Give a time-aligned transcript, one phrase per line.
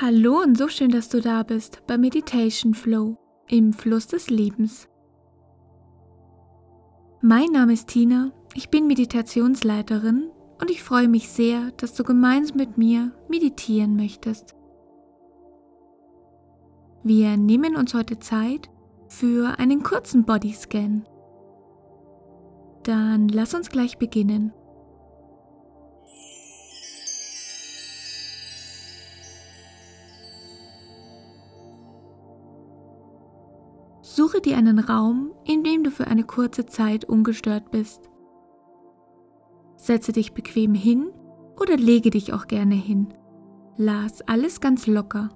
[0.00, 3.18] Hallo und so schön, dass du da bist bei Meditation Flow
[3.48, 4.88] im Fluss des Lebens.
[7.20, 10.30] Mein Name ist Tina, ich bin Meditationsleiterin
[10.60, 14.57] und ich freue mich sehr, dass du gemeinsam mit mir meditieren möchtest.
[17.04, 18.68] Wir nehmen uns heute Zeit
[19.08, 21.06] für einen kurzen Bodyscan.
[22.82, 24.52] Dann lass uns gleich beginnen.
[34.02, 38.10] Suche dir einen Raum, in dem du für eine kurze Zeit ungestört bist.
[39.76, 41.12] Setze dich bequem hin
[41.60, 43.14] oder lege dich auch gerne hin.
[43.76, 45.30] Lass alles ganz locker.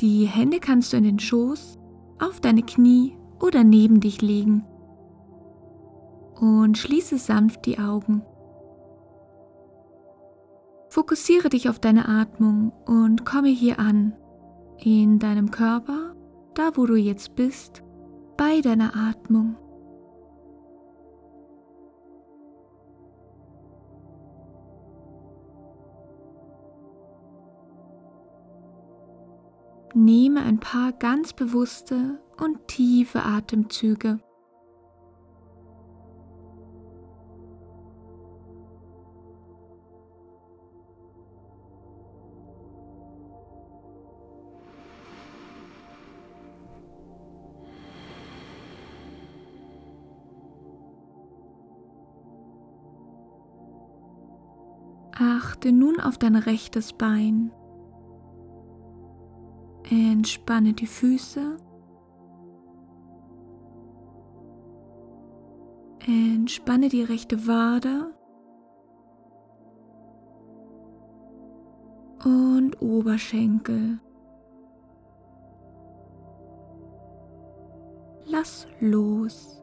[0.00, 1.78] Die Hände kannst du in den Schoß,
[2.18, 4.64] auf deine Knie oder neben dich legen.
[6.34, 8.22] Und schließe sanft die Augen.
[10.88, 14.14] Fokussiere dich auf deine Atmung und komme hier an,
[14.78, 16.14] in deinem Körper,
[16.54, 17.82] da wo du jetzt bist,
[18.36, 19.56] bei deiner Atmung.
[29.96, 34.18] Nehme ein paar ganz bewusste und tiefe Atemzüge.
[55.16, 57.52] Achte nun auf dein rechtes Bein.
[59.90, 61.56] Entspanne die Füße.
[66.06, 68.14] Entspanne die rechte Wade
[72.24, 74.00] und Oberschenkel.
[78.26, 79.62] Lass los.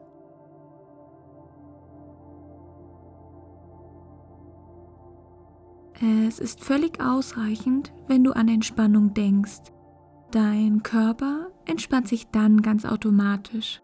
[6.00, 9.71] Es ist völlig ausreichend, wenn du an Entspannung denkst.
[10.32, 13.82] Dein Körper entspannt sich dann ganz automatisch.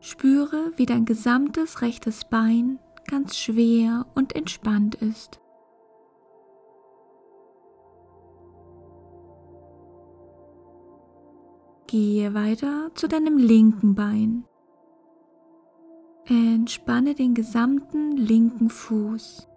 [0.00, 5.40] Spüre, wie dein gesamtes rechtes Bein ganz schwer und entspannt ist.
[11.86, 14.44] Gehe weiter zu deinem linken Bein.
[16.24, 19.48] Entspanne den gesamten linken Fuß.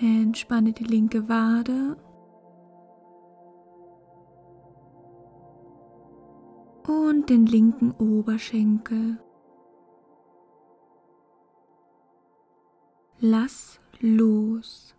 [0.00, 1.96] Entspanne die linke Wade.
[6.86, 9.18] Und den linken Oberschenkel.
[13.20, 14.94] Lass los.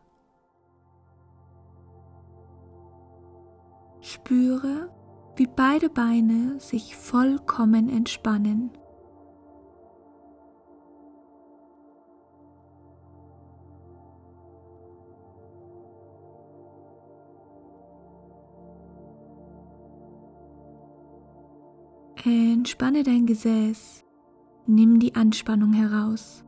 [4.01, 4.91] Spüre,
[5.35, 8.71] wie beide Beine sich vollkommen entspannen.
[22.27, 24.03] Entspanne dein Gesäß,
[24.65, 26.43] nimm die Anspannung heraus.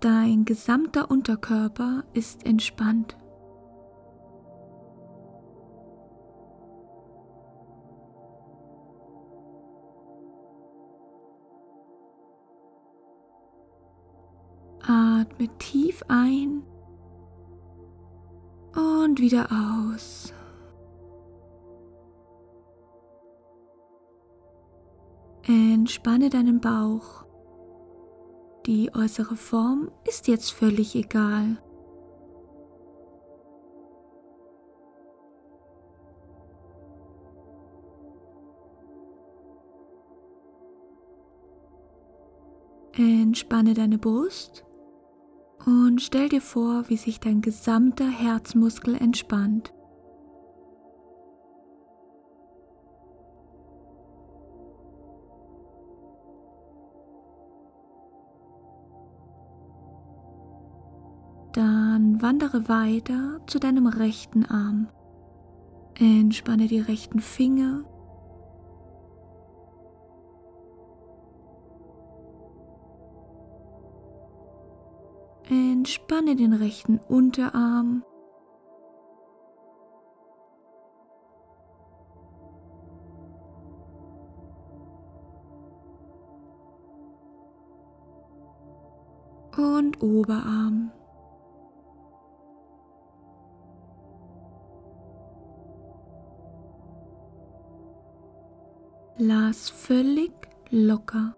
[0.00, 3.16] Dein gesamter Unterkörper ist entspannt.
[14.82, 16.64] Atme tief ein
[18.78, 20.32] und wieder aus.
[25.46, 27.24] Entspanne deinen Bauch.
[28.66, 31.56] Die äußere Form ist jetzt völlig egal.
[42.92, 44.67] Entspanne deine Brust
[45.66, 49.72] und stell dir vor, wie sich dein gesamter Herzmuskel entspannt.
[61.52, 64.88] Dann wandere weiter zu deinem rechten Arm.
[65.98, 67.82] Entspanne die rechten Finger.
[75.50, 78.04] Entspanne den rechten Unterarm.
[89.58, 90.90] und Oberarm.
[99.16, 100.32] Lass völlig
[100.70, 101.37] locker.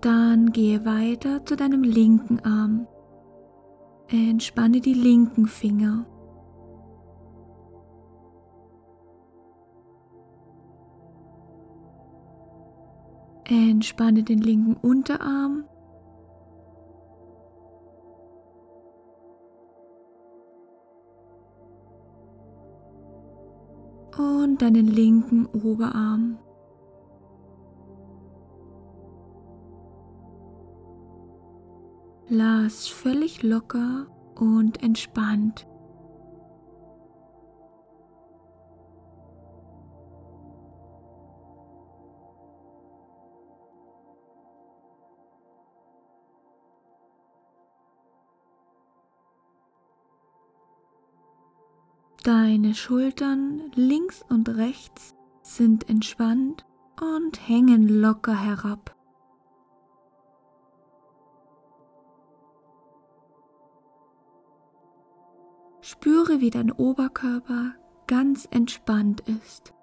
[0.00, 2.86] Dann gehe weiter zu deinem linken Arm.
[4.08, 6.06] Entspanne die linken Finger.
[13.44, 15.64] Entspanne den linken Unterarm.
[24.16, 26.38] Und deinen linken Oberarm.
[32.32, 34.06] Lass völlig locker
[34.36, 35.66] und entspannt.
[52.22, 56.64] Deine Schultern links und rechts sind entspannt
[57.00, 58.99] und hängen locker herab.
[65.90, 67.72] Spüre, wie dein Oberkörper
[68.06, 69.74] ganz entspannt ist.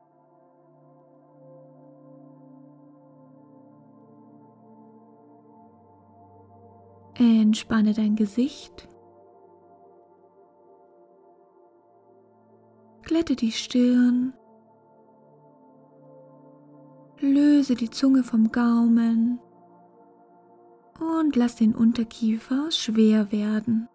[7.15, 8.88] Entspanne dein Gesicht
[13.04, 14.33] Glätte die Stirn.
[17.19, 19.39] Löse die Zunge vom Gaumen
[21.01, 23.89] und lass den Unterkiefer schwer werden.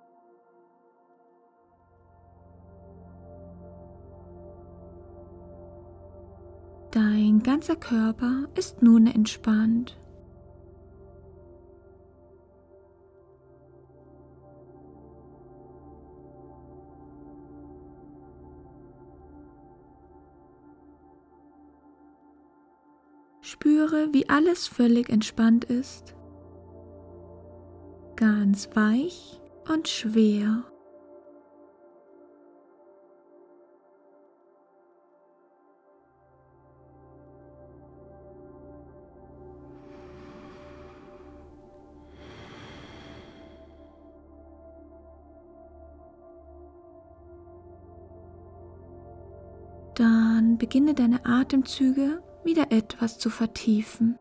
[6.93, 9.99] Dein ganzer Körper ist nun entspannt.
[23.41, 26.15] Spüre, wie alles völlig entspannt ist,
[28.17, 30.65] ganz weich und schwer.
[50.63, 54.17] Beginne deine Atemzüge wieder etwas zu vertiefen.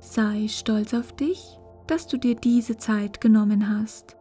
[0.00, 4.16] Sei stolz auf dich, dass du dir diese Zeit genommen hast.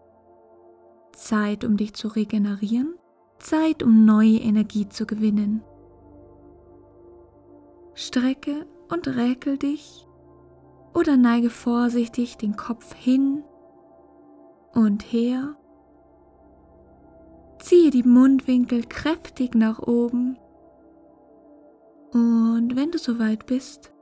[1.14, 2.94] Zeit, um dich zu regenerieren,
[3.40, 5.64] Zeit, um neue Energie zu gewinnen.
[7.96, 10.06] Strecke und räkel dich
[10.94, 13.44] oder neige vorsichtig den Kopf hin
[14.74, 15.56] und her
[17.64, 20.38] Ziehe die Mundwinkel kräftig nach oben.
[22.12, 23.94] Und wenn du soweit bist,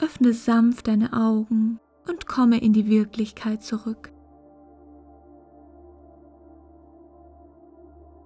[0.00, 4.12] öffne sanft deine Augen und komme in die Wirklichkeit zurück.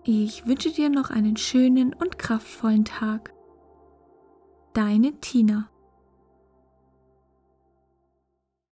[0.04, 3.32] Ich wünsche dir noch einen schönen und kraftvollen Tag.
[4.74, 5.70] Deine Tina.